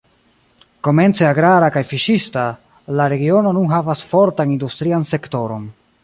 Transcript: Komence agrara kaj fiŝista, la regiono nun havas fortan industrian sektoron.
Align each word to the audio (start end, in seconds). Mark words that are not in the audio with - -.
Komence 0.85 1.25
agrara 1.31 1.67
kaj 1.75 1.83
fiŝista, 1.91 2.45
la 2.99 3.07
regiono 3.13 3.51
nun 3.57 3.67
havas 3.75 4.01
fortan 4.15 4.55
industrian 4.55 5.05
sektoron. 5.11 5.69